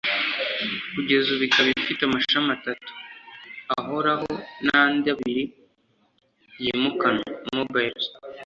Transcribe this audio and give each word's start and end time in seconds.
Kugeza 0.93 1.27
ubu 1.33 1.43
ikaba 1.47 1.67
ifite 1.81 2.01
amashami 2.05 2.49
atatu 2.57 2.89
ahorahon’andi 3.79 5.07
abiri 5.13 5.43
yimukanwa 6.63 7.29
(mobiles) 7.57 8.05